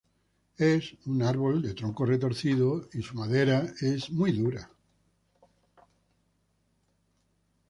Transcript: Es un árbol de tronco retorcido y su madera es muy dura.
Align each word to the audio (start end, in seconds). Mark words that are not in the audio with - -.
Es 0.57 0.95
un 1.05 1.21
árbol 1.21 1.61
de 1.61 1.75
tronco 1.75 2.05
retorcido 2.07 2.89
y 2.91 3.03
su 3.03 3.13
madera 3.13 3.71
es 3.81 4.09
muy 4.09 4.31
dura. 4.31 4.67